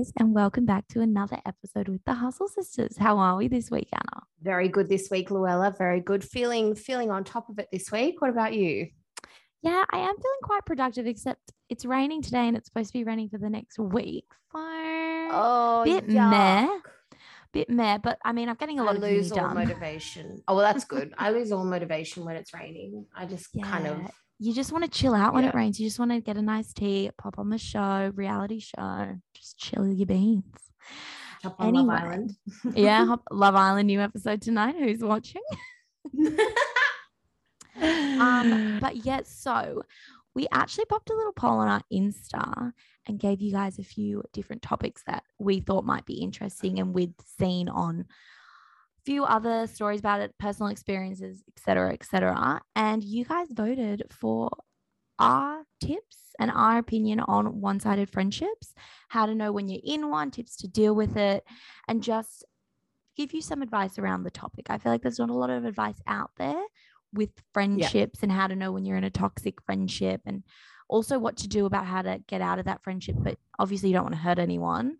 [0.00, 2.96] Guys, and welcome back to another episode with the Hustle Sisters.
[2.96, 4.22] How are we this week, Anna?
[4.40, 5.74] Very good this week, Luella.
[5.76, 6.24] Very good.
[6.24, 8.22] Feeling feeling on top of it this week.
[8.22, 8.88] What about you?
[9.60, 13.04] Yeah, I am feeling quite productive, except it's raining today and it's supposed to be
[13.04, 14.24] raining for the next week.
[14.52, 14.58] So,
[15.32, 16.30] Oh, bit yuck.
[16.30, 16.68] meh,
[17.52, 19.54] bit meh, but I mean, I'm getting a lot I of lose all done.
[19.54, 20.42] motivation.
[20.48, 21.12] Oh well, that's good.
[21.18, 23.04] I lose all motivation when it's raining.
[23.14, 24.08] I just kind of Yeah,
[24.42, 25.78] You just want to chill out when it rains.
[25.78, 29.58] You just want to get a nice tea, pop on the show, reality show, just
[29.58, 30.42] chill your beans.
[31.42, 31.84] jump on Anyway.
[31.84, 32.32] Love Island.
[32.74, 34.76] Yeah, hop- Love Island new episode tonight.
[34.78, 35.42] Who's watching?
[37.82, 39.82] Um, but yes, so
[40.34, 42.72] we actually popped a little poll on our Insta
[43.06, 46.94] and gave you guys a few different topics that we thought might be interesting and
[46.94, 48.04] we'd seen on
[49.04, 52.60] few other stories about it, personal experiences, etc., etc.
[52.76, 54.50] And you guys voted for
[55.18, 58.72] our tips and our opinion on one-sided friendships,
[59.08, 61.44] how to know when you're in one, tips to deal with it,
[61.88, 62.44] and just
[63.16, 64.66] give you some advice around the topic.
[64.70, 66.62] I feel like there's not a lot of advice out there
[67.12, 70.44] with friendships and how to know when you're in a toxic friendship and
[70.88, 73.94] also what to do about how to get out of that friendship but obviously you
[73.94, 74.96] don't want to hurt anyone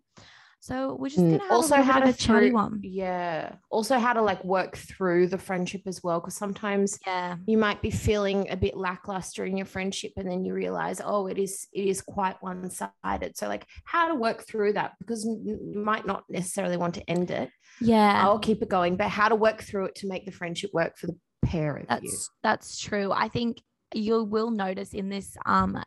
[0.61, 2.79] so we're just Mm, gonna have also a how to a chatty through- one.
[2.83, 3.55] Yeah.
[3.71, 6.19] Also how to like work through the friendship as well.
[6.19, 7.37] Because sometimes yeah.
[7.47, 11.25] you might be feeling a bit lackluster in your friendship and then you realize oh
[11.25, 13.35] it is it is quite one-sided.
[13.35, 17.31] So like how to work through that because you might not necessarily want to end
[17.31, 17.49] it.
[17.81, 18.21] Yeah.
[18.23, 20.95] I'll keep it going but how to work through it to make the friendship work
[20.97, 21.87] for the pair of you.
[22.11, 23.11] That's that's true.
[23.11, 23.57] I think
[23.95, 25.81] you will notice in this um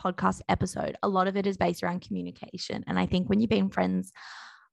[0.00, 3.50] podcast episode a lot of it is based around communication and i think when you've
[3.50, 4.12] been friends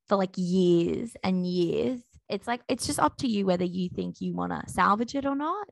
[0.08, 4.20] for like years and years it's like it's just up to you whether you think
[4.20, 5.68] you want to salvage it or not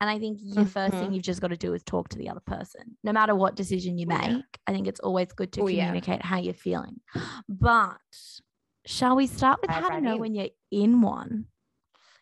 [0.00, 1.14] and i think the first thing Mhm.
[1.14, 3.98] you've just got to do is talk to the other person no matter what decision
[3.98, 4.40] you Oh, make yeah.
[4.66, 5.86] i think it's always good to Oh, yeah.
[5.86, 7.00] communicate how you're feeling
[7.48, 7.98] but
[8.86, 11.46] shall we start with how to right know when you're in one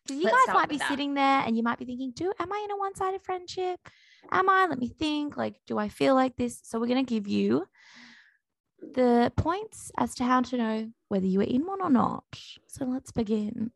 [0.04, 0.88] because you Let's guys might be that.
[0.88, 3.78] sitting there and you might be thinking, do am I in a one-sided friendship?
[4.31, 4.66] Am I?
[4.66, 5.37] Let me think.
[5.37, 6.60] Like, do I feel like this?
[6.62, 7.66] So we're gonna give you
[8.94, 12.25] the points as to how to know whether you are in one or not.
[12.69, 13.71] So let's begin.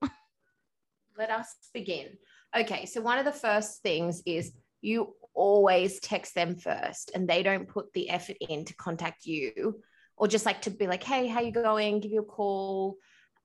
[1.19, 2.09] let us begin
[2.57, 7.43] okay so one of the first things is you always text them first and they
[7.43, 9.81] don't put the effort in to contact you
[10.17, 12.97] or just like to be like hey how you going give you a call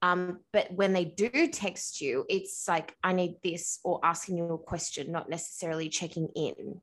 [0.04, 4.46] um, but when they do text you it's like i need this or asking you
[4.46, 6.82] a question not necessarily checking in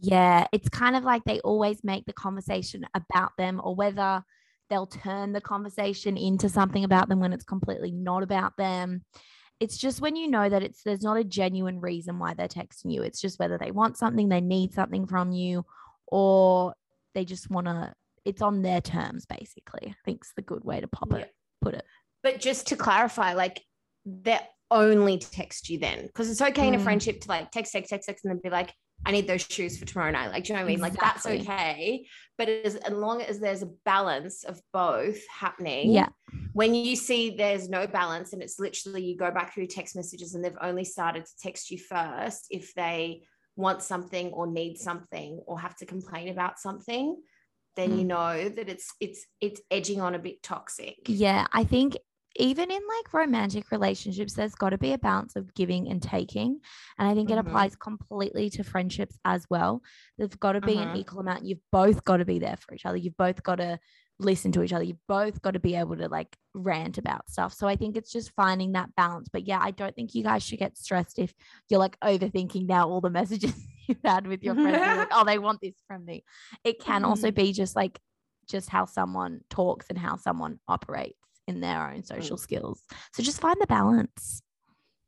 [0.00, 4.24] Yeah, it's kind of like they always make the conversation about them or whether
[4.68, 9.04] they'll turn the conversation into something about them when it's completely not about them.
[9.60, 12.90] It's just when you know that it's there's not a genuine reason why they're texting
[12.92, 13.02] you.
[13.02, 15.64] It's just whether they want something, they need something from you,
[16.08, 16.74] or
[17.14, 17.92] they just want to
[18.24, 19.88] it's on their terms basically.
[19.88, 21.18] I think's the good way to pop Yeah.
[21.18, 21.84] it, put it.
[22.22, 23.62] but just to clarify like
[24.06, 24.38] they
[24.70, 26.82] only text you then because it's okay in a Mm.
[26.84, 28.72] friendship to like text text text text and then be like
[29.04, 30.30] I need those shoes for tomorrow night.
[30.30, 30.80] Like, do you know what I mean?
[30.80, 32.06] Like, that's okay.
[32.38, 36.08] But as, as long as there's a balance of both happening, Yeah.
[36.52, 40.34] when you see there's no balance and it's literally you go back through text messages
[40.34, 43.22] and they've only started to text you first if they
[43.56, 47.16] want something or need something or have to complain about something,
[47.76, 48.08] then you Mm.
[48.08, 50.96] know that it's it's it's edging on a bit toxic.
[51.06, 51.96] Yeah, I think
[52.36, 56.60] even in like romantic relationships, there's got to be a balance of giving and taking.
[56.98, 57.40] And I think it Mhm.
[57.46, 59.82] applies completely to friendships as well.
[60.18, 60.96] There's got to be an Mhm.
[60.96, 61.44] equal amount.
[61.44, 62.96] You've both got to be there for each other.
[62.96, 63.78] You've both got to
[64.18, 64.84] listen to each other.
[64.84, 67.52] You've both got to be able to like rant about stuff.
[67.52, 69.28] So I think it's just finding that balance.
[69.28, 71.34] But yeah, I don't think you guys should get stressed if
[71.68, 73.54] you're like overthinking now all the messages
[73.88, 74.78] you've had with your friends.
[74.78, 76.24] Like, oh, they want this from me.
[76.64, 77.34] It can also Mhm.
[77.34, 78.00] be just like
[78.48, 81.16] just how someone talks and how someone operates
[81.48, 82.82] in their own social skills.
[83.12, 84.42] So just find the balance.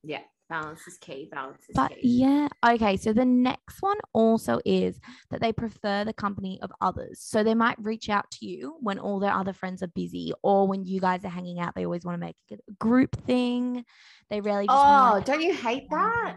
[0.02, 0.20] Yeah,
[0.50, 1.28] balance is key.
[1.30, 2.00] Balance is But key.
[2.20, 2.96] yeah, okay.
[2.96, 4.98] So the next one also is
[5.30, 7.20] that they prefer the company of others.
[7.20, 10.66] So they might reach out to you when all their other friends are busy, or
[10.66, 11.74] when you guys are hanging out.
[11.74, 13.84] They always want to make it a group thing.
[14.28, 16.36] They really Oh, don't you hate that?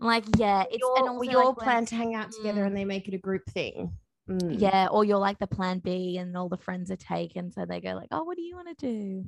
[0.00, 2.66] Like yeah, it's and also, all like, when- plan to hang out together Mm.
[2.66, 3.96] and they make it a group thing.
[4.28, 4.58] Mm.
[4.58, 7.52] Yeah, or you're like the plan B and all the friends are taken.
[7.52, 9.24] So they go like, oh, what do you want to do?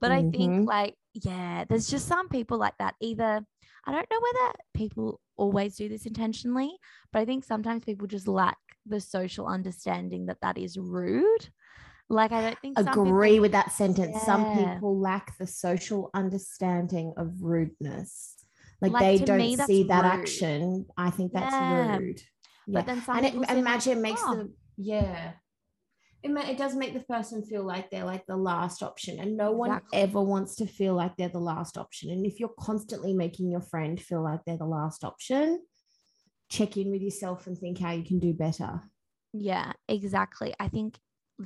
[0.00, 0.32] But I Mhm.
[0.36, 2.94] think like, yeah, there's just some people like that.
[3.00, 3.44] Either
[3.84, 6.70] I don't know whether people always do this intentionally,
[7.12, 11.48] but I think sometimes people just lack the social understanding that that is rude.
[12.08, 14.22] Like I don't think some people- Agree with that sentence.
[14.22, 18.36] Some people lack the social understanding of rudeness.
[18.80, 20.20] Like, Like, they don't me, see that rude.
[20.20, 20.86] action.
[20.96, 21.96] I think that's Yeah.
[21.96, 22.22] rude.
[22.68, 25.32] But then and it, like, imagine it makes "Oh, the yeah
[26.22, 29.36] it, ma- it does make the person feel like they're like the last option and
[29.36, 29.98] no one Exactly.
[30.00, 33.60] ever wants to feel like they're the last option and if you're constantly making your
[33.60, 35.60] friend feel like they're the last option
[36.50, 38.82] check in with yourself and think how you can do better
[39.32, 40.54] Yeah, exactly.
[40.58, 40.98] I think,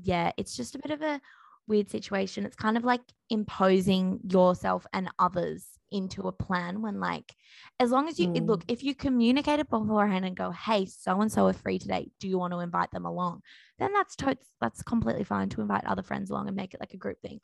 [0.02, 1.20] yeah, it's just a bit of a
[1.66, 2.44] weird situation.
[2.44, 7.34] It's kind of like imposing yourself and others into a plan when, like,
[7.78, 8.46] as long as you Mm.
[8.46, 12.10] look, if you communicate it beforehand and go, hey, so and so are free today.
[12.18, 13.42] Do you want to invite them along?
[13.78, 16.94] Then that's totes, that's completely fine to invite other friends along and make it like
[16.94, 17.40] a group thing.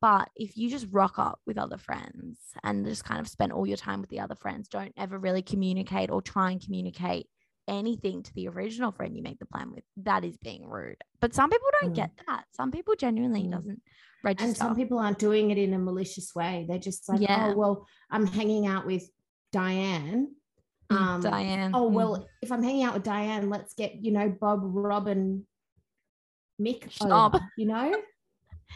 [0.00, 3.66] But if you just rock up with other friends and just kind of spend all
[3.66, 7.28] your time with the other friends, don't ever really communicate or try and communicate
[7.68, 10.96] anything to the original friend you make the plan with, that is being rude.
[11.20, 11.96] But some people don't Mm.
[11.96, 12.44] get that.
[12.52, 13.52] Some people genuinely Mm.
[13.52, 13.82] doesn't
[14.24, 14.46] register.
[14.48, 17.50] and some people aren't doing it in a malicious way they're just like Yeah.
[17.52, 19.08] oh well i'm hanging out with
[19.52, 20.34] diane
[20.90, 21.70] Mm, um, Diane.
[21.72, 21.92] oh mm.
[21.92, 25.46] well if i'm hanging out with diane let's get you know bob Robin,
[26.60, 27.94] mick over, you know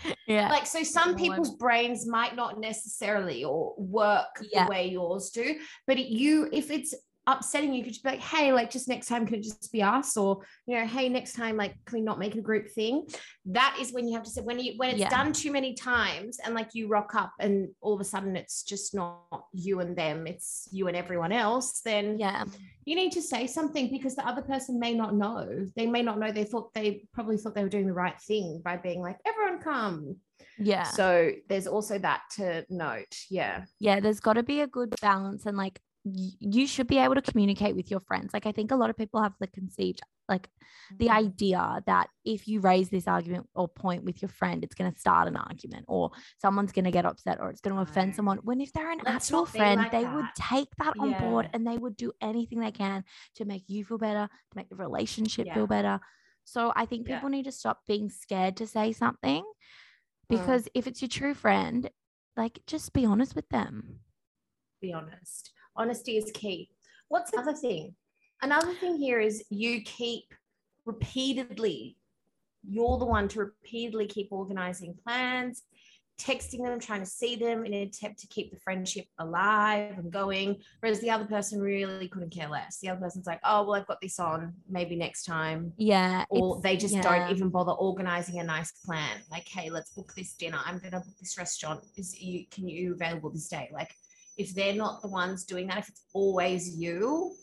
[0.29, 0.49] yeah.
[0.49, 4.67] like so some people's brains might not necessarily or work Yeah.
[4.67, 5.59] the way yours do
[5.89, 6.95] but it, you if it's
[7.27, 9.83] upsetting you could just be like hey like just next time can it just be
[9.83, 12.69] us or you know hey next time like can we not make it a group
[12.69, 13.07] thing
[13.47, 15.09] that is when you have to say when you when it's Yeah.
[15.09, 18.65] done too many times and like you rock up and all of a sudden it's
[18.65, 22.45] just not you and them it's you and everyone else then yeah.
[22.85, 25.67] you need to say something because the other person may not know.
[25.77, 26.33] They may not know.
[26.33, 29.61] They thought they probably thought they were doing the right thing by being like, everyone
[29.63, 30.17] come.
[30.59, 30.85] Yeah.
[30.85, 33.17] So there's also that to note.
[33.31, 33.65] Yeah.
[33.79, 37.23] yeah there's got to be a good balance and like you should be able to
[37.23, 40.49] communicate with your friends like i think a lot of people have the conceived like
[40.99, 41.17] the Mm-hmm.
[41.17, 44.99] idea that if you raise this argument or point with your friend it's going to
[44.99, 48.39] start an argument or someone's going to get upset or it's going to offend someone
[48.43, 51.67] when if they're an Let's actual friend like they would take that on board and
[51.67, 53.05] they would do anything they can
[53.37, 55.55] to make you feel better to make the relationship Yeah.
[55.55, 56.01] feel better
[56.45, 57.17] so i think Yeah.
[57.17, 60.29] people need to stop being scared to say something Mm.
[60.29, 61.91] because if it's your true friend
[62.37, 64.01] like just be honest with them
[64.81, 65.53] Be honest.
[65.77, 66.69] Honesty is key.
[67.09, 67.95] What's the other thing?
[68.43, 70.25] Another thing here is you keep
[70.85, 71.97] repeatedly,
[72.67, 75.63] you're the one to repeatedly keep organizing plans,
[76.21, 80.13] texting them, trying to see them in an attempt to keep the friendship alive and
[80.13, 80.61] going.
[80.81, 82.79] Whereas the other person really couldn't care less.
[82.79, 85.73] The other person's like, oh, well, I've got this on, maybe next time.
[85.77, 86.25] Yeah.
[86.31, 87.03] Or they just yeah.
[87.03, 89.21] don't even bother organizing a nice plan.
[89.31, 90.59] Like, hey, let's book this dinner.
[90.65, 91.85] I'm gonna book this restaurant.
[91.97, 93.71] Is you can you available this day?
[93.73, 93.95] Like,
[94.37, 97.35] if they're not the ones doing that, if it's always you,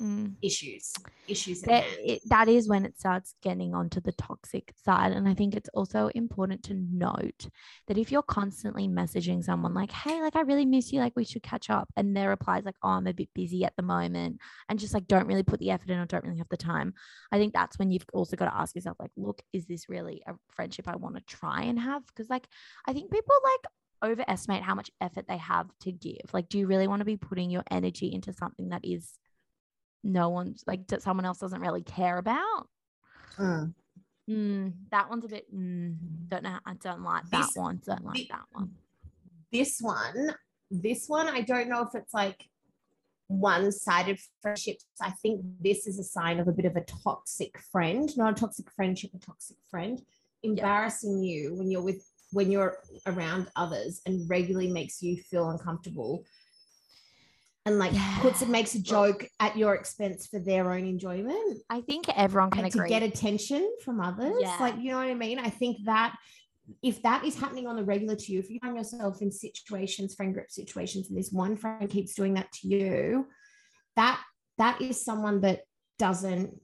[0.00, 0.36] Mm.
[0.40, 0.94] issues,
[1.28, 1.60] issues.
[1.60, 5.12] That, it, that is when it starts getting onto the toxic side.
[5.12, 7.50] And I think it's also important to note
[7.86, 11.26] that if you're constantly messaging someone like, hey, like, I really miss you, like, we
[11.26, 13.82] should catch up, and their reply is like, oh, I'm a bit busy at the
[13.82, 14.38] moment,
[14.70, 16.94] and just like, don't really put the effort in or don't really have the time,
[17.30, 20.22] I think that's when you've also got to ask yourself, like, look, is this really
[20.26, 22.06] a friendship I want to try and have?
[22.06, 22.48] Because, like,
[22.86, 23.70] I think people like,
[24.02, 26.32] overestimate how much effort they have to give.
[26.32, 29.18] Like, do you really want to be putting your energy into something that is
[30.02, 32.68] no one's like that someone else doesn't really care about?
[33.38, 33.74] Mm.
[34.28, 35.54] Mm, that one's a bit.
[35.54, 35.96] Mm,
[36.28, 36.58] don't know.
[36.64, 37.80] I don't like that one.
[37.84, 38.70] Don't like that one.
[39.52, 40.34] This one,
[40.70, 42.48] this one, I don't know if it's like
[43.26, 44.84] one-sided friendships.
[45.00, 48.40] I think this is a sign of a bit of a toxic friend, not a
[48.40, 50.00] toxic friendship, a toxic friend,
[50.42, 56.24] embarrassing you when you're with when you're around others and regularly makes you feel uncomfortable
[57.66, 61.82] and like puts it makes a joke at your expense for their own enjoyment I
[61.82, 64.36] think everyone can and to get attention from others.
[64.40, 64.56] Yeah.
[64.58, 65.38] Like, you know what I mean?
[65.38, 66.16] I think that
[66.82, 70.14] if that is happening on the regular to you, if you find yourself in situations,
[70.14, 73.26] friend group situations, and this one friend keeps doing that to you,
[73.96, 74.20] that
[74.58, 75.62] that is someone that
[75.98, 76.60] doesn't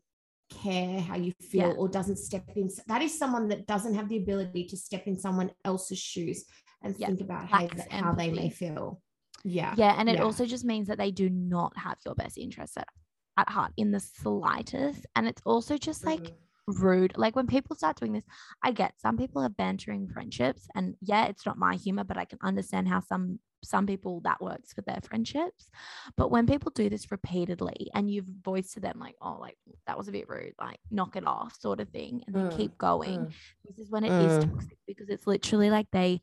[0.48, 1.74] care how you feel Yeah.
[1.76, 2.68] or doesn't step in.
[2.86, 6.44] That is someone that doesn't have the ability to step in someone else's shoes
[6.82, 9.02] and Yeah, think about how, how they may feel.
[9.44, 9.74] Yeah.
[9.76, 10.22] yeah, and it yeah.
[10.22, 12.88] also just means that they do not have your best interest at,
[13.36, 15.06] at heart in the slightest.
[15.14, 16.32] And it's also just like Mhm.
[16.80, 17.12] rude.
[17.16, 18.24] Like when people start doing this,
[18.62, 22.24] I get some people have bantering friendships, and yeah, it's not my humor, but I
[22.24, 25.70] can understand how some some people that works for their friendships.
[26.16, 29.98] But when people do this repeatedly, and you've voiced to them like, "Oh, like that
[29.98, 32.78] was a bit rude," like knock it off, sort of thing, and they Mm, keep
[32.78, 33.32] going, mm.
[33.64, 34.50] this is when it is Mm.
[34.50, 36.20] toxic because it's literally like they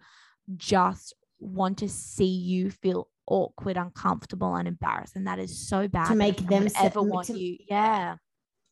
[0.56, 6.08] just want to see you feel awkward, uncomfortable, and embarrassed, and that is so bad.
[6.10, 8.18] to make them ever want to- you, yeah,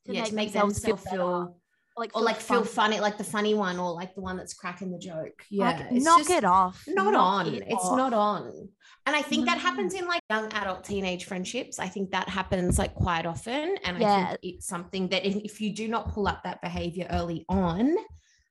[0.06, 1.61] yeah, to make themselves themselves better, feel
[1.98, 4.92] like or like feel funny, like the funny one, or like the one that's cracking
[4.92, 5.44] the joke.
[5.50, 6.84] Yeah, Like, it's knock it off.
[6.88, 7.54] Not knock on.
[7.54, 7.98] it It's off.
[7.98, 8.70] not on.
[9.06, 11.80] And I think that happens in like young adult teenage friendships.
[11.80, 13.78] I think that happens like quite often.
[13.84, 14.28] And I Yeah.
[14.28, 17.96] think it's something that if, if you do not pull up that behavior early on,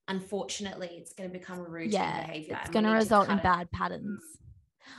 [0.08, 2.58] unfortunately it's going to become a routine yeah, behavior.
[2.60, 3.42] it's going to result in it.
[3.42, 4.20] bad patterns.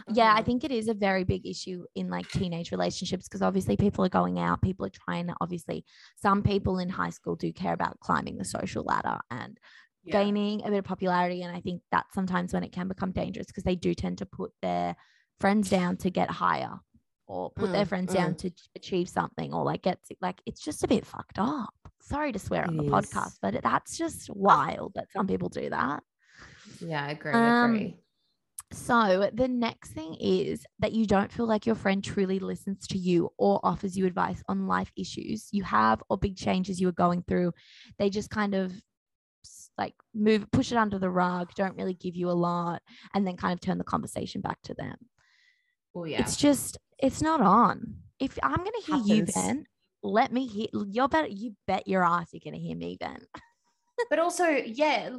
[0.07, 0.45] Yeah, I Mhm.
[0.45, 4.09] think it is a very big issue in like teenage relationships because obviously people are
[4.09, 7.99] going out, people are trying to obviously some people in high school do care about
[7.99, 9.59] climbing the social ladder and
[10.03, 10.13] Yeah.
[10.13, 11.41] gaining a bit of popularity.
[11.43, 14.25] And I think that's sometimes when it can become dangerous because they do tend to
[14.25, 14.95] put their
[15.39, 16.79] friends down to get higher
[17.27, 20.83] or put their Mm, friends down to achieve something or like get like it's just
[20.83, 21.73] a bit fucked up.
[22.01, 26.03] Sorry to swear on the podcast, but that's just wild that some people do that.
[26.79, 27.33] Yeah, I agree.
[27.33, 27.97] Um, agree.
[28.73, 32.97] So the next thing is that you don't feel like your friend truly listens to
[32.97, 36.93] you or offers you advice on life issues you have or big changes you are
[36.93, 37.53] going through.
[37.99, 38.71] They just kind of
[39.77, 42.81] like move push it under the rug, don't really give you a lot
[43.13, 44.95] and then kind of turn the conversation back to them.
[45.95, 46.21] Oh yeah.
[46.21, 47.95] It's just it's not on.
[48.19, 49.65] If I'm going to hear you Ben,
[50.03, 53.19] let me hear you bet you bet your ass you're going to hear me Ben.
[54.09, 55.09] but also yeah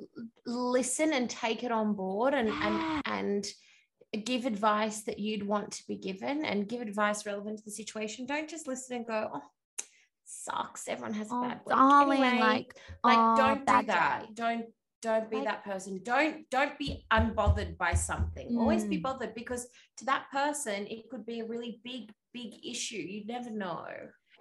[0.47, 3.01] listen and take it on board and Yeah.
[3.07, 3.45] and
[4.15, 7.71] and give advice that you'd want to be given and give advice relevant to the
[7.71, 9.43] situation don't just listen and go oh
[10.25, 12.41] sucks everyone has a Oh, bad week darling, anyway.
[12.41, 12.75] like
[13.05, 13.87] like "Oh, don't do that
[14.27, 14.67] day." don't
[15.03, 19.03] don't be Like- that person don't don't be unbothered by something always be Mm.
[19.03, 19.67] bothered because
[19.99, 23.85] to that person it could be a really big big issue you never know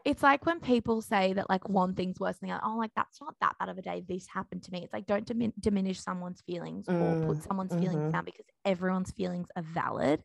[0.06, 2.64] it's like when people say that like one thing's worse than the other.
[2.66, 4.04] Oh, like that's not that bad of a day.
[4.08, 4.84] This happened to me.
[4.84, 8.12] It's like don't dimin- diminish someone's feelings or put Mm, someone's feelings mhm.
[8.12, 10.24] down because everyone's feelings are valid.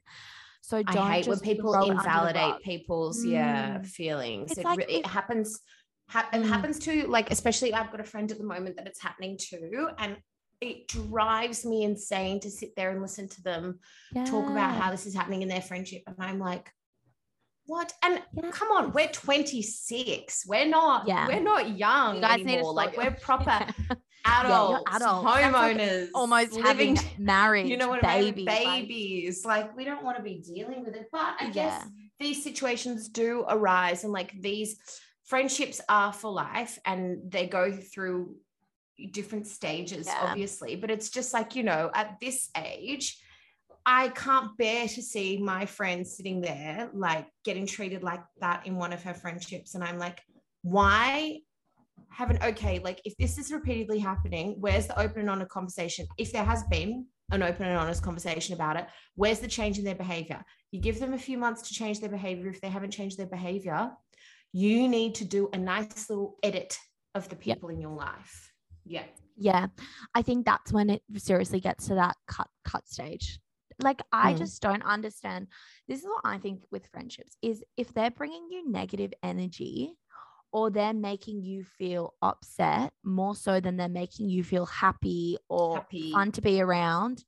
[0.62, 3.86] So don't I hate when people throw it under the invalidate people's yeah Mm.
[3.86, 4.50] feelings.
[4.52, 5.60] It's It, like it if- happens.
[6.08, 6.48] Ha- it Mm.
[6.48, 9.90] happens to like especially I've got a friend at the moment that it's happening to,
[9.98, 10.16] and
[10.60, 13.78] it drives me insane to sit there and listen to them
[14.24, 16.72] talk about how this is happening in their friendship, and I'm like,
[17.66, 17.92] what?
[18.02, 18.50] And Yeah.
[18.50, 20.46] come on, we're 26.
[20.46, 21.06] We're not.
[21.06, 21.26] Yeah.
[21.26, 22.74] We're not young You guys need to anymore.
[22.74, 23.50] Like slow- we're proper
[23.88, 23.96] Yeah.
[24.24, 25.24] adults, you're adults.
[25.24, 28.44] That's like homeowners, almost living having marriage, you know what I mean?
[28.44, 31.08] babies, like- Like, we don't want to be dealing with it.
[31.12, 31.50] But I Yeah.
[31.50, 31.86] guess
[32.18, 34.78] these situations do arise and like these
[35.24, 38.36] friendships are for life and they go through
[39.12, 40.18] different stages, Yeah.
[40.22, 40.76] obviously.
[40.76, 43.20] But it's just like, you know, at this age,
[43.88, 48.74] I can't bear to see my friend sitting there like getting treated like that in
[48.74, 49.76] one of her friendships.
[49.76, 50.20] And I'm like,
[50.62, 51.38] why
[52.10, 56.06] haven't okay, like if this is repeatedly happening, where's the open and honest conversation?
[56.18, 59.84] If there has been an open and honest conversation about it, where's the change in
[59.84, 60.44] their behavior?
[60.72, 62.48] You give them a few months to change their behavior.
[62.48, 63.92] If they haven't changed their behavior,
[64.52, 66.76] you need to do a nice little edit
[67.14, 67.56] of the Yep.
[67.56, 68.52] people in your life.
[68.84, 69.04] Yeah.
[69.36, 69.68] Yeah.
[70.14, 73.38] I think that's when it seriously gets to that cut cut stage.
[73.78, 74.38] Like I Mm.
[74.38, 75.48] just don't understand.
[75.88, 79.94] This is what I think with friendships is if they're bringing you negative energy
[80.52, 85.82] or they're making you feel upset more so than they're making you feel happy or
[85.82, 86.12] Happy.
[86.12, 87.24] fun to be around,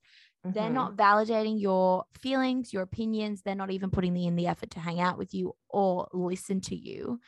[0.49, 0.71] they're Mhm.
[0.71, 3.43] not validating your feelings, your opinions.
[3.43, 6.75] They're not even putting in the effort to hang out with you or listen to
[6.75, 7.19] you.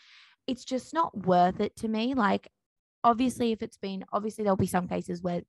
[0.48, 2.14] It's just not worth it to me.
[2.16, 2.50] Like,
[3.04, 5.44] obviously, if it's been, obviously, there'll be some cases where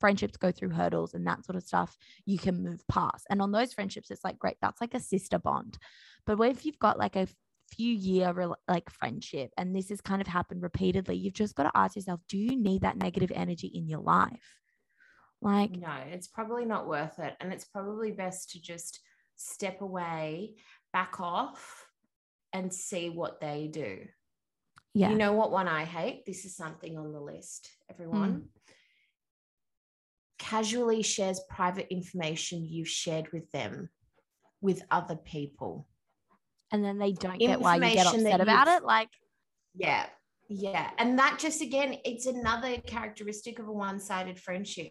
[0.00, 1.96] friendships go through hurdles and that sort of stuff
[2.26, 3.26] you can move past.
[3.30, 5.78] And on those friendships, it's like, great, that's like a sister bond.
[6.26, 7.28] But if you've got like a
[7.72, 8.34] few year
[8.68, 12.20] like friendship and this has kind of happened repeatedly, you've just got to ask yourself,
[12.28, 14.60] do you need that negative energy in your life?
[15.40, 17.34] Like, No, it's probably not worth it.
[17.40, 19.00] And it's probably best to just
[19.36, 20.54] step away,
[20.92, 21.86] back off,
[22.52, 24.06] and see what they do.
[24.94, 25.10] yeah.
[25.10, 26.24] You know what one I hate?
[26.24, 28.32] This is something on the list, everyone.
[28.32, 28.53] Mm.
[30.44, 33.88] Casually shares private information you've shared with them
[34.60, 35.86] with other people.
[36.70, 38.82] and then they don't get why you get upset about it.
[38.84, 39.08] Like,
[39.74, 40.06] Yeah.
[40.48, 40.90] Yeah.
[40.98, 44.90] And that just again, it's another characteristic of a one sided friendship.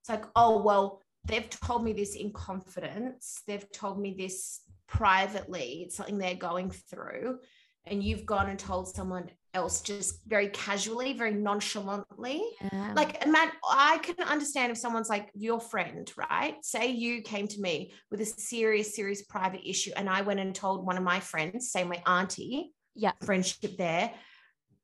[0.00, 3.42] It's like, oh, well, they've told me this in confidence.
[3.46, 5.82] They've told me this privately.
[5.84, 7.38] It's something they're going through.
[7.86, 12.42] And you've gone and told someone else just very casually, very nonchalantly.
[12.72, 12.92] yeah.
[12.94, 16.56] Like, man, I can understand if someone's like your friend, right?
[16.64, 20.54] Say you came to me with a serious, serious private issue, and I went and
[20.54, 24.12] told one of my friends, say my auntie, yeah, friendship there.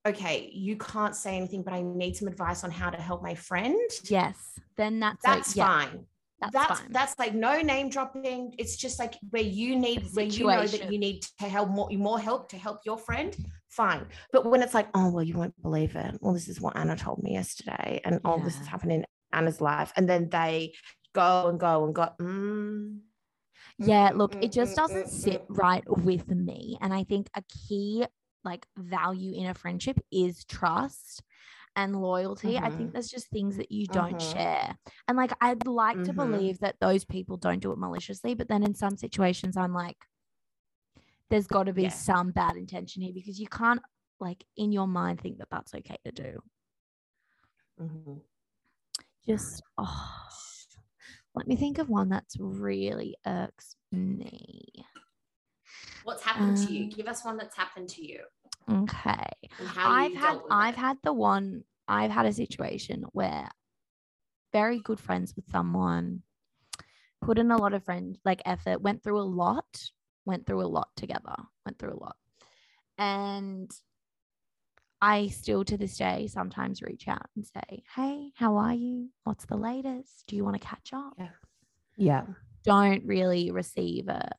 [0.07, 3.35] Okay, you can't say anything, but I need some advice on how to help my
[3.35, 3.79] friend.
[4.05, 4.37] yes,
[4.77, 6.07] then that's like- That's yeah, fine.
[6.41, 8.55] That's, That's that's like no name dropping.
[8.59, 11.89] It's just like where you need where you know that you need to help more
[11.91, 13.37] more help to help your friend.
[13.69, 16.15] Fine, but when it's like, oh well, you won't believe it.
[16.21, 19.61] Well, this is what Anna told me yesterday, and oh, this is happening in Anna's
[19.61, 20.75] life, and then they
[21.13, 22.09] go and go and go.
[22.21, 22.99] Mm,
[23.79, 25.59] yeah, mm, look, mm, it just mm, doesn't mm, sit mm.
[25.59, 26.79] right with me.
[26.81, 28.07] And I think a key
[28.45, 31.23] like value in a friendship is trust.
[31.79, 32.59] And loyalty.
[32.59, 32.93] I think Mhm.
[32.95, 34.33] there's just things that you don't Mhm.
[34.33, 34.77] share.
[35.07, 36.17] And like I'd like to Mhm.
[36.17, 39.97] believe that those people don't do it maliciously, but then in some situations I'm like
[41.31, 41.91] there's got to be Yeah.
[41.91, 43.83] some bad intention here because you can't
[44.19, 46.43] like in your mind think that that's okay to do.
[47.79, 48.23] Mhm.
[49.25, 50.29] Just oh,
[51.35, 54.65] let me think of one that's really irks me.
[56.03, 56.85] What's happened to you?
[56.85, 58.25] Um, Give us one that's happened to you
[58.69, 59.25] Okay.
[59.77, 60.81] I've had I've it.
[60.81, 63.49] had the one I've had a situation where
[64.53, 66.23] very good friends with someone
[67.21, 69.91] put in a lot of friend like effort, went through a lot,
[70.25, 71.35] went through a lot together,
[71.65, 72.17] went through a lot.
[72.99, 73.71] And
[75.01, 79.11] I still to this day sometimes reach out and say, Hey, how are you?
[79.25, 80.25] What's the latest?
[80.27, 81.15] Do you want to catch up?
[81.19, 81.29] Yeah.
[81.97, 82.27] Yeah.
[82.65, 84.31] Don't really receive a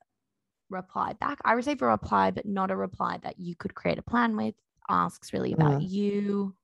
[0.70, 1.38] reply back.
[1.44, 4.54] I receive a reply, but not a reply that you could create a plan with,
[4.88, 6.54] asks really about you.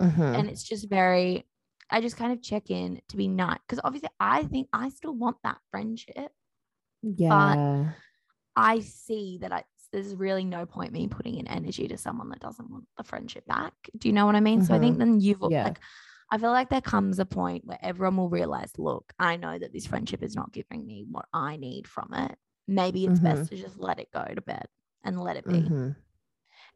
[0.00, 0.38] Mhm.
[0.38, 1.46] And it's just very,
[1.90, 3.58] I just kind of check in to be nice.
[3.66, 6.32] Because obviously, I think I still want that friendship.
[7.02, 7.28] yeah.
[7.56, 7.94] But
[8.56, 12.40] I see that I, there's really no point me putting in energy to someone that
[12.40, 13.72] doesn't want the friendship back.
[13.98, 14.62] Do you know what I mean?
[14.64, 15.64] So I think then you've Yeah.
[15.64, 15.80] like,
[16.30, 19.72] I feel like there comes a point where everyone will realize, look, I know that
[19.72, 22.38] this friendship is not giving me what I need from it.
[22.70, 24.66] Maybe it's best to just let it go to bed
[25.04, 25.74] and let it be.
[25.74, 25.96] Mhm.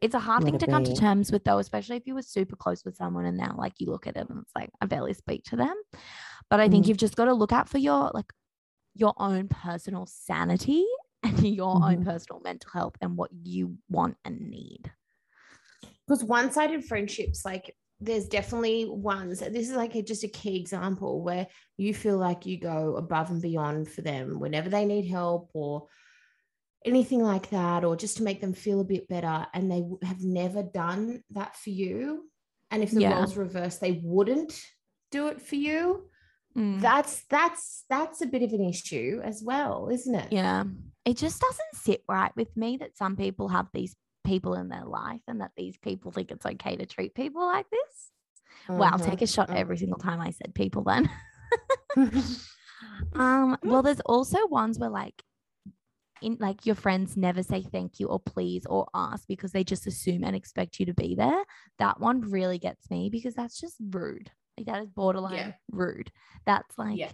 [0.00, 2.14] It's a hard Let thing it to come to terms with, though, especially if you
[2.14, 4.70] were super close with someone and now, like, you look at it and it's like,
[4.80, 5.74] I barely speak to them.
[6.50, 6.88] But I think Mhm.
[6.88, 8.32] you've just got to look out for your, like,
[8.94, 10.86] your own personal sanity
[11.22, 12.04] and your own Mhm.
[12.04, 14.92] personal mental health and what you want and need.
[16.06, 21.22] because one-sided friendships like there's definitely ones this is like a, just a key example
[21.22, 21.46] where
[21.76, 25.86] you feel like you go above and beyond for them whenever they need help or
[26.84, 30.22] anything like that or just to make them feel a bit better and they have
[30.22, 32.28] never done that for you
[32.70, 33.16] and if the Yeah.
[33.18, 34.60] roles reversed they wouldn't
[35.10, 36.10] do it for you
[36.56, 36.80] Mm.
[36.80, 40.64] that's that's that's a bit of an issue as well isn't it Yeah.
[41.04, 44.84] It just doesn't sit right with me that some people have these people in their
[44.84, 48.10] life and that these people think it's okay to treat people like this.
[48.68, 49.56] Wow, Mhm, take a shot mhm.
[49.56, 51.08] every single time I said people then.
[53.14, 55.22] um, well, there's also ones where like
[56.22, 59.86] in like your friends never say thank you or please or ask because they just
[59.86, 61.44] assume and expect you to be there.
[61.78, 64.30] That one really gets me because that's just rude.
[64.56, 65.52] Like that is borderline Yeah.
[65.70, 66.10] rude.
[66.46, 67.10] That's like yeah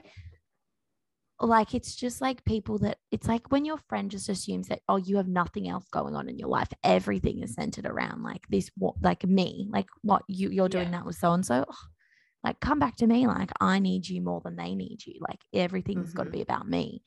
[1.40, 4.96] like it's just like people that it's like when your friend just assumes that oh
[4.96, 8.70] you have nothing else going on in your life everything is centered around like this
[8.76, 10.98] what like me like what you you're doing Yeah.
[10.98, 11.64] that with so and so
[12.44, 15.40] like come back to me like i need you more than they need you like
[15.54, 17.02] everything's got to be about me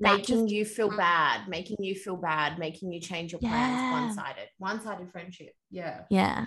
[0.00, 0.96] That making just- you feel Mm.
[0.98, 3.92] bad, making you feel bad, making you change your plans Yeah.
[3.92, 5.54] one sided, one sided friendship.
[5.70, 6.04] Yeah.
[6.10, 6.46] Yeah,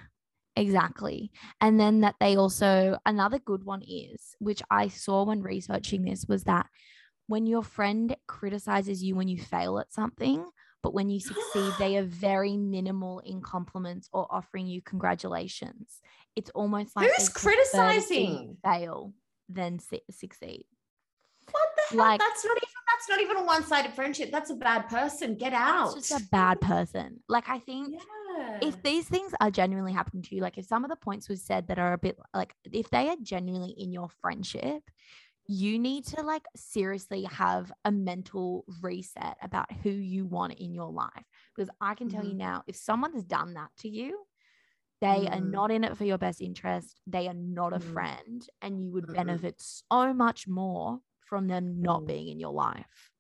[0.56, 1.32] exactly.
[1.62, 6.26] And then that they also, another good one is, which I saw when researching this,
[6.28, 6.68] was that
[7.28, 10.46] when your friend criticizes you when you fail at something,
[10.84, 16.00] but when you succeed, they are very minimal in compliments or offering you congratulations.
[16.36, 18.58] It's almost like Who's they prefer to see you criticizing?
[18.64, 19.14] fail
[19.50, 20.66] than su- succeed.
[21.52, 22.06] What the hell?
[22.06, 24.32] Like- that's not even that's not even a one sided friendship.
[24.32, 25.36] That's a bad person.
[25.36, 25.98] Get out.
[25.98, 27.20] It's just a bad person.
[27.28, 27.94] Like, I think.
[28.38, 28.60] Yeah.
[28.62, 31.42] if these things are genuinely happening to you, like if some of the points was
[31.42, 34.84] said that are a bit like if they are genuinely in your friendship,
[35.48, 40.92] you need to like seriously have a mental reset about who you want in your
[40.92, 41.26] life.
[41.56, 42.38] Because I can tell you Mhm.
[42.38, 44.26] now, if someone's done that to you,
[45.02, 45.52] they are Mm.
[45.52, 47.00] not in it for your best interest.
[47.06, 47.94] They are not a Mm.
[47.94, 49.14] friend, and you would Mm-mm.
[49.14, 52.08] benefit so much more from them not Mm.
[52.08, 53.12] being in your life.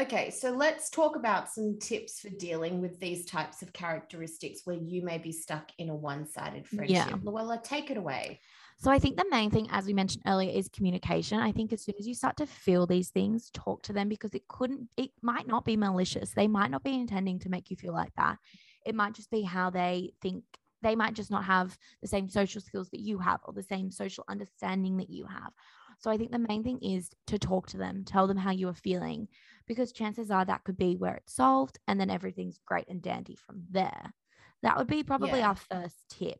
[0.00, 4.76] Okay, so let's talk about some tips for dealing with these types of characteristics where
[4.76, 6.94] you may be stuck in a one-sided friendship.
[7.08, 7.16] Yeah.
[7.24, 8.40] Luella, take it away.
[8.80, 11.40] So I think the main thing, as we mentioned earlier, is communication.
[11.40, 14.34] I think as soon as you start to feel these things, talk to them because
[14.34, 16.30] it couldn't, it might not be malicious.
[16.30, 18.38] They might not be intending to make you feel like that.
[18.86, 20.44] It might just be how they think.
[20.80, 23.90] They might just not have the same social skills that you have or the same
[23.90, 25.52] social understanding that you have.
[25.98, 28.68] So I think the main thing is to talk to them, tell them how you
[28.68, 29.26] are feeling,
[29.66, 33.34] because chances are that could be where it's solved and then everything's great and dandy
[33.34, 34.14] from there.
[34.62, 35.48] That would be probably Yeah.
[35.48, 36.38] our first tip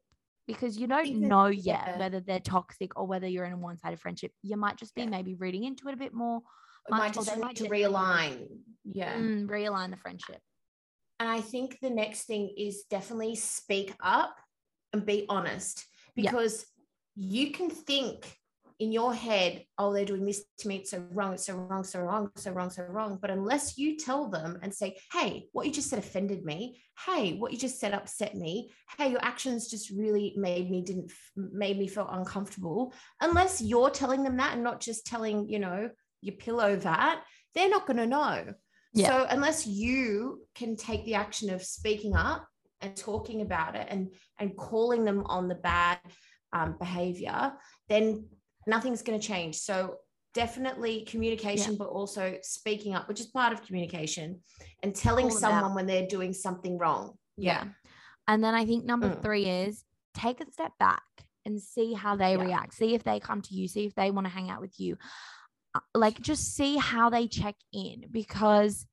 [0.48, 1.98] because you don't that- know yet yeah.
[1.98, 4.32] whether they're toxic or whether you're in a one-sided friendship.
[4.42, 5.10] You might just be Yeah.
[5.10, 6.40] maybe reading into it a bit more,
[6.88, 8.48] It might just need to realign.
[8.84, 9.14] Yeah.
[9.16, 10.40] mm, realign the friendship.
[11.20, 14.36] And I think the next thing is definitely speak up
[14.92, 15.84] and be honest
[16.16, 16.64] because
[17.14, 18.37] you can think
[18.80, 21.82] in your head, oh, they're doing this to me, it's so wrong, it's so wrong,
[21.82, 23.18] so wrong, so wrong, so wrong.
[23.20, 26.80] But unless you tell them and say, hey, what you just said offended me.
[27.06, 28.70] Hey, what you just said upset me.
[28.96, 32.92] Hey, your actions just really made me didn't made me feel uncomfortable.
[33.20, 37.22] Unless you're telling them that and not just telling, you know, your pillow that,
[37.54, 38.54] they're not going to know.
[38.94, 39.08] Yeah.
[39.08, 42.46] So unless you can take the action of speaking up
[42.80, 45.98] and talking about it and and calling them on the bad
[46.52, 47.52] um, behavior,
[47.88, 48.28] then
[48.68, 49.56] nothing's going to change.
[49.56, 49.96] So
[50.34, 54.40] definitely communication, but also speaking up, which is part of communication,
[54.82, 55.74] and telling them someone out.
[55.74, 57.14] when they're doing something wrong.
[57.36, 57.64] Yeah.
[58.28, 59.22] And then I think number Mm.
[59.22, 61.02] three is take a step back
[61.44, 62.42] and see how they Yeah.
[62.42, 62.74] react.
[62.74, 64.98] See if they come to you, see if they want to hang out with you.
[65.74, 68.86] Uh, Like just see how they check in because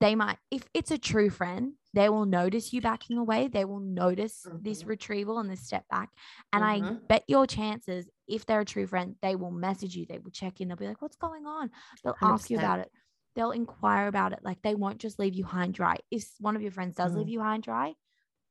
[0.00, 3.48] they might, if it's a true friend, they will notice you backing away.
[3.48, 4.88] They will notice this Mhm.
[4.88, 6.10] retrieval and this step back.
[6.52, 7.08] And I Mhm.
[7.08, 10.04] bet your chances, if they're a true friend, they will message you.
[10.06, 10.68] They will check in.
[10.68, 11.70] They'll be like, what's going on?
[12.04, 12.92] They'll ask you about it.
[13.34, 14.40] They'll inquire about it.
[14.42, 15.98] Like they won't just leave you high and dry.
[16.10, 17.30] If one of your friends does leave Mhm.
[17.32, 17.94] you high and dry,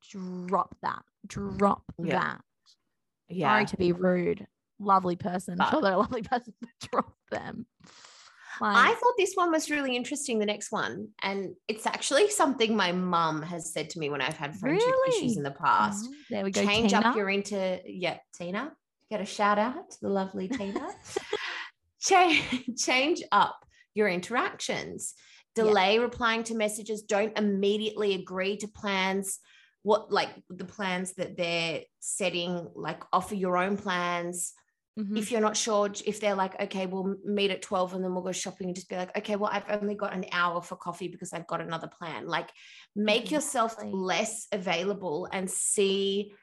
[0.10, 1.04] drop that.
[1.26, 2.20] Drop Yeah.
[2.20, 2.42] that.
[3.30, 3.50] Yeah.
[3.52, 4.48] Sorry to be rude.
[4.80, 5.58] Lovely person.
[5.58, 7.68] But- sure, they're a lovely person, but drop them.
[8.62, 11.10] I thought this one was really interesting, the next one.
[11.22, 15.38] And it's actually something my mum has said to me when I've had friendship issues
[15.38, 16.08] in the past.
[16.10, 16.64] oh, there we go.
[16.64, 17.08] Change Tina.
[17.08, 18.74] up your into, yeah, Tina.
[19.10, 20.88] Get a shout out to the lovely Tina.
[22.02, 22.44] change,
[22.78, 25.14] change up your interactions.
[25.56, 25.64] Yeah.
[25.64, 27.04] Delay replying to messages.
[27.04, 29.40] Don't immediately agree to plans.
[29.84, 34.54] What like the plans that they're setting, like offer your own plans
[34.98, 35.18] Mhm.
[35.18, 38.24] if you're not sure if they're like okay we'll meet at 12 and then we'll
[38.24, 41.08] go shopping and just be like okay well i've only got an hour for coffee
[41.08, 42.50] because i've got another plan like
[42.96, 46.34] make yourself less available and see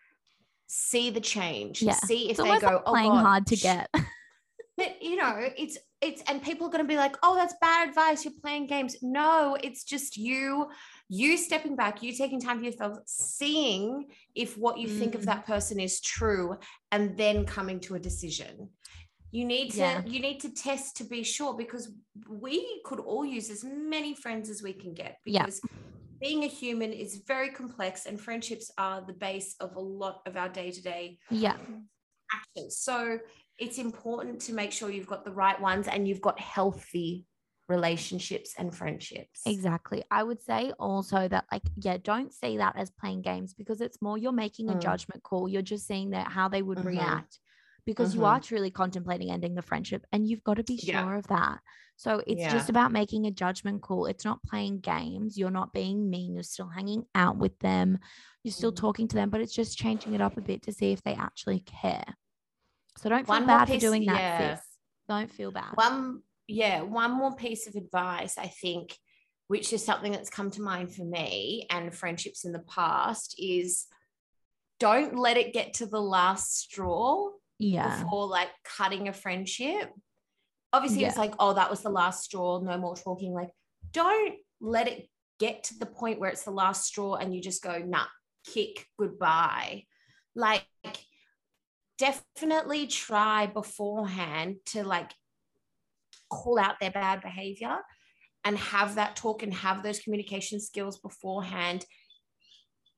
[0.68, 1.94] see the change Yeah.
[1.94, 3.88] see if it's they go like oh playing God, hard to get.
[4.76, 7.88] but you know it's it's and people are going to be like oh that's bad
[7.88, 10.68] advice you're playing games no it's just you
[11.20, 13.84] you stepping back you taking time for yourself seeing
[14.34, 15.30] if what you think of Mm.
[15.32, 16.46] that person is true
[16.92, 18.54] and then coming to a decision
[19.30, 20.04] you need to Yeah.
[20.14, 21.84] you need to test to be sure because
[22.44, 25.44] we could all use as many friends as we can get Yeah.
[25.46, 25.60] because
[26.20, 30.36] being a human is very complex and friendships are the base of a lot of
[30.40, 31.56] our day-to-day yeah.
[32.32, 32.78] actions.
[32.88, 33.18] So
[33.58, 37.26] it's important to make sure you've got the right ones and you've got healthy
[37.68, 39.42] relationships and friendships.
[39.46, 40.04] Exactly.
[40.10, 44.00] I would say also that, like, yeah, don't see that as playing games because it's
[44.02, 44.80] more you're making a Mm.
[44.80, 45.48] judgment call.
[45.48, 46.84] You're just seeing that how they would Mhm.
[46.84, 47.40] react
[47.86, 48.26] because you Mhm.
[48.28, 51.00] are truly contemplating ending the friendship and you've got to be Yeah.
[51.02, 51.60] sure of that.
[51.96, 52.50] So it's Yeah.
[52.50, 54.06] just about making a judgment call.
[54.06, 55.38] It's not playing games.
[55.38, 56.34] You're not being mean.
[56.34, 57.98] You're still hanging out with them.
[58.42, 58.76] You're still Mm.
[58.76, 61.14] talking to them, but it's just changing it up a bit to see if they
[61.14, 62.04] actually care.
[62.98, 64.54] So don't feel One bad for doing that, yeah.
[64.56, 64.78] sis.
[65.08, 65.76] Don't feel bad.
[65.76, 68.96] One, yeah, one more piece of advice, I think,
[69.48, 73.86] which is something that's come to mind for me and friendships in the past, is
[74.80, 78.02] don't let it get to the last straw yeah.
[78.02, 79.90] before like cutting a friendship.
[80.72, 83.32] Obviously, it's like, oh, that was the last straw, no more talking.
[83.32, 83.50] Like,
[83.92, 87.62] don't let it get to the point where it's the last straw and you just
[87.62, 88.06] go, nah,
[88.44, 89.84] kick goodbye.
[90.34, 90.66] Like,
[91.98, 95.12] definitely try beforehand to like
[96.34, 97.76] call out their bad behavior
[98.44, 101.84] and have that talk and have those communication skills beforehand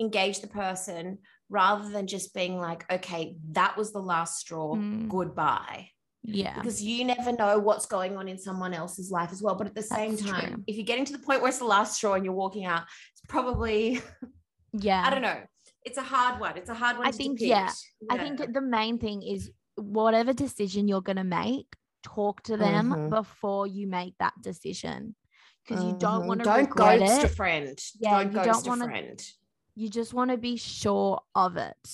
[0.00, 1.18] engage the person
[1.48, 5.08] rather than just being like okay that was the last straw Mm.
[5.08, 5.88] goodbye
[6.22, 6.54] Yeah.
[6.56, 9.74] because you never know what's going on in someone else's life as well but at
[9.74, 10.64] the same That's time true.
[10.66, 12.82] if you're getting to the point where it's the last straw and you're walking out
[13.12, 14.00] it's probably
[14.88, 15.02] Yeah.
[15.06, 15.40] i don't know
[15.84, 17.48] it's a hard one it's a hard one I to think, depict.
[17.48, 17.70] yeah,
[18.10, 21.68] I think the main thing is whatever decision you're going to make,
[22.14, 23.10] talk to them Mhm.
[23.10, 25.14] before you make that decision
[25.62, 26.28] because you don't Mhm.
[26.28, 29.20] want to don't ghost a friend Yeah, don't you ghost don't wanna- friend
[29.78, 31.84] You just want to be sure of it.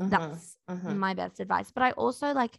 [0.00, 0.96] Mhm, That's mhm.
[0.96, 1.70] my best advice.
[1.70, 2.58] But I also like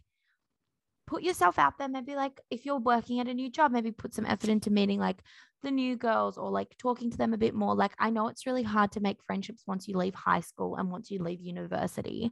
[1.06, 1.88] put yourself out there.
[1.88, 5.00] Maybe like if you're working at a new job, maybe put some effort into meeting
[5.00, 5.22] like
[5.62, 7.74] the new girls or like talking to them a bit more.
[7.74, 10.90] Like I know it's really hard to make friendships once you leave high school and
[10.90, 12.30] once you leave university,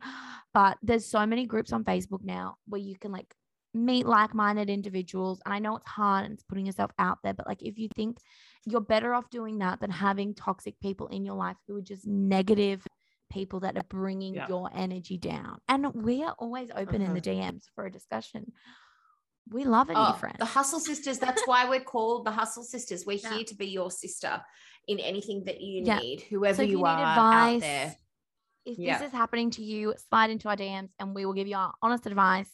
[0.55, 3.35] but there's so many groups on Facebook now where you can like
[3.77, 7.47] meet like-minded individuals and I know it's hard and it's putting yourself out there but
[7.47, 8.19] like if you think
[8.65, 12.07] you're better off doing that than having toxic people in your life who are just
[12.07, 12.85] negative
[13.31, 14.49] people that are bringing Yeah.
[14.49, 15.59] your energy down.
[15.69, 17.57] And we are always open in the mm-hmm.
[17.57, 18.53] DMs for a discussion.
[19.49, 20.37] We love a new Oh, friend.
[20.39, 21.19] the hustle sisters.
[21.19, 23.05] That's why we're called the hustle sisters.
[23.07, 23.35] We're Yeah.
[23.35, 24.43] here to be your sister
[24.89, 25.99] in anything that you Yeah.
[25.99, 27.97] need, whoever So you, you need are out advice, there.
[28.65, 28.99] If Yeah.
[28.99, 31.75] this is happening to you, slide into our DMs and we will give you our
[31.83, 32.51] honest advice.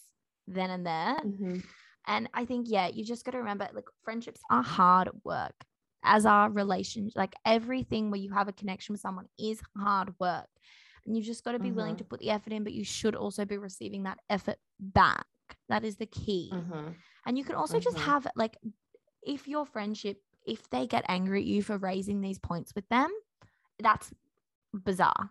[0.46, 1.16] Then and there.
[1.24, 1.64] Mhm.
[2.06, 5.54] And I think, yeah, you just got to remember like friendships are hard work,
[6.02, 7.16] as are relationships.
[7.16, 10.48] Like everything where you have a connection with someone is hard work.
[11.06, 11.98] And you've just got to be willing Mhm.
[11.98, 15.26] to put the effort in, but you should also be receiving that effort back.
[15.68, 16.50] That is the key.
[16.52, 16.96] Mhm.
[17.26, 18.02] And you can also just Mhm.
[18.02, 18.58] have like,
[19.22, 23.10] if your friendship, if they get angry at you for raising these points with them,
[23.78, 24.12] that's
[24.72, 25.30] bizarre.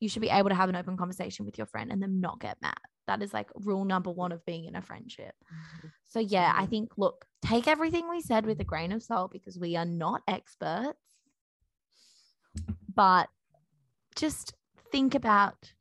[0.00, 2.40] You should be able to have an open conversation with your friend and them not
[2.40, 2.78] get mad.
[3.12, 5.34] That is like rule number one of being in a friendship.
[5.44, 5.88] Mm-hmm.
[6.08, 9.58] So, yeah, I think, look, take everything we said with a grain of salt because
[9.58, 10.98] we are not experts,
[12.94, 13.28] but
[14.16, 14.54] just
[14.90, 15.74] think about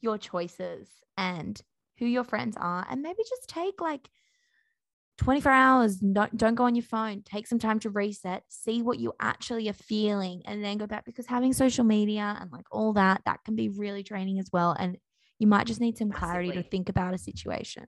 [0.00, 1.60] your choices and
[1.98, 4.08] who your friends are, and maybe just take like
[5.18, 5.96] 24 hours.
[5.98, 7.22] Don't, don't go on your phone.
[7.22, 11.04] Take some time to reset, see what you actually are feeling, and then go back
[11.04, 14.74] because having social media and like all that, that can be really draining as well.
[14.76, 14.98] And
[15.44, 17.84] you might just need some clarity to think about a situation.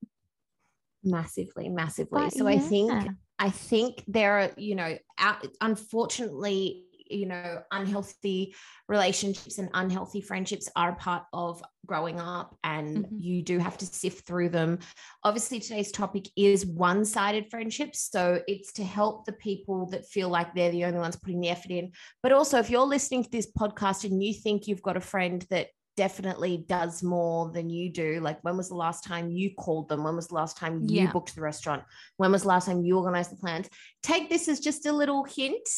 [1.02, 2.22] massively massively.
[2.24, 2.92] But so i think
[3.38, 8.54] i think there are you know out, unfortunately you know unhealthy
[8.88, 13.08] relationships and unhealthy friendships are a part of growing up and Mhm.
[13.20, 14.80] you do have to sift through them.
[15.22, 18.10] Obviously today's topic is one-sided friendships.
[18.10, 21.50] So it's to help the people that feel like they're the only ones putting the
[21.50, 21.92] effort in.
[22.24, 25.46] But also if you're listening to this podcast and you think you've got a friend
[25.50, 28.20] that definitely does more than you do.
[28.20, 30.04] Like, when was the last time you called them?
[30.04, 31.12] When was the last time you Yeah.
[31.12, 31.82] booked the restaurant?
[32.18, 33.68] When was the last time you organized the plans?
[34.02, 35.68] Take this as just a little hint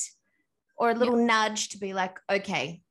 [0.77, 2.83] or a little nudge to be like, okay,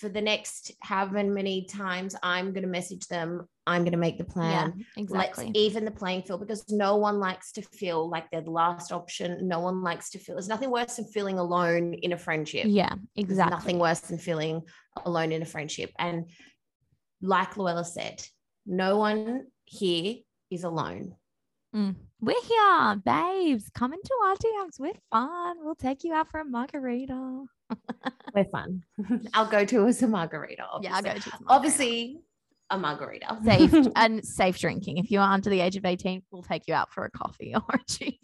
[0.00, 4.18] for the next however many times I'm going to message them, I'm going to make
[4.18, 4.74] the plan.
[4.76, 5.46] yeah, exactly.
[5.46, 8.92] Let's even the playing field because no one likes to feel like they're the last
[8.92, 9.46] option.
[9.46, 12.64] No one likes to feel there's nothing worse than feeling alone in a friendship.
[12.68, 13.56] yeah, There's exactly.
[13.56, 14.62] nothing worse than feeling
[15.04, 15.92] alone in a friendship.
[15.98, 16.28] And
[17.24, 18.22] like Luella said,
[18.66, 20.16] no one here
[20.50, 21.16] is alone.
[21.74, 21.96] Mm.
[22.20, 23.68] We're here, babes.
[23.74, 24.78] Come into our DMs.
[24.78, 25.56] We're fun.
[25.60, 27.44] We'll take you out for a margarita.
[28.34, 28.82] We're fun.
[29.34, 30.64] I'll go to is a margarita.
[30.82, 31.12] Yeah, I'll obviously.
[31.12, 31.46] go to some.
[31.48, 32.20] Obviously,
[32.70, 33.38] a margarita.
[33.44, 34.98] safe and safe drinking.
[34.98, 37.62] If you're under the age of 18, we'll take you out for a coffee or
[37.74, 38.18] a cheese.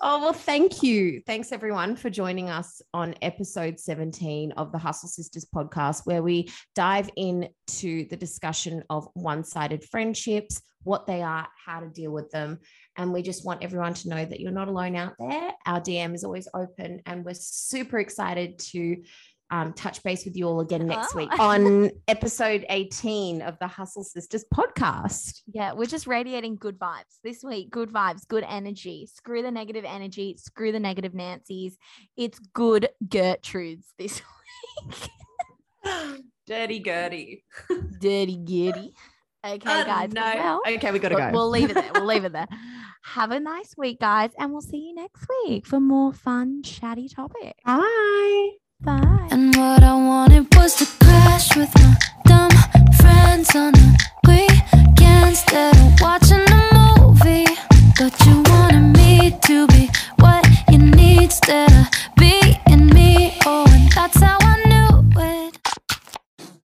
[0.00, 1.22] Oh, well, thank you.
[1.26, 6.50] Thanks, everyone, for joining us on episode 17 of the Hustle Sisters podcast, where we
[6.74, 12.30] dive into the discussion of one sided friendships, what they are, how to deal with
[12.30, 12.58] them.
[12.96, 15.52] And we just want everyone to know that you're not alone out there.
[15.66, 19.02] Our DM is always open, and we're super excited to.
[19.50, 21.18] Um, touch base with you all again next Oh.
[21.18, 25.40] week on episode 18 of the Hustle Sisters podcast.
[25.46, 27.70] Yeah, we're just radiating good vibes this week.
[27.70, 29.06] Good vibes, good energy.
[29.06, 30.36] Screw the negative energy.
[30.38, 31.78] Screw the negative Nancy's.
[32.16, 34.20] It's good Gertrudes this
[34.86, 35.10] week.
[36.46, 37.44] Dirty Gertie.
[38.00, 38.92] Dirty giddy.
[39.46, 40.12] Okay, Oh, guys.
[40.12, 40.20] no.
[40.34, 41.30] Well, okay, we gotta go.
[41.32, 41.90] we'll leave it there.
[41.94, 42.48] We'll leave it there.
[43.04, 47.08] Have a nice week, guys, and we'll see you next week for more fun, chatty
[47.08, 47.60] topics.
[47.64, 48.50] Bye.
[48.84, 49.26] Bye.
[49.32, 52.50] And what I wanted was to crash with my dumb
[53.00, 57.46] friends on the weekend instead of watching a movie.
[57.98, 62.07] But you wanted me to be what you need instead of.